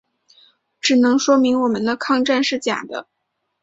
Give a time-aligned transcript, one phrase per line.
[0.79, 3.07] 只能说明我们的抗战是假的。